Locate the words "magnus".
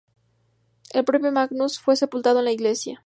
1.31-1.79